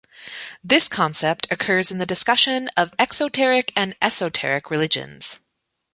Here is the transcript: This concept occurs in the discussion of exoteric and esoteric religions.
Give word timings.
This 0.63 0.87
concept 0.87 1.45
occurs 1.51 1.91
in 1.91 1.99
the 1.99 2.07
discussion 2.07 2.69
of 2.75 2.91
exoteric 2.97 3.71
and 3.75 3.95
esoteric 4.01 4.71
religions. 4.71 5.37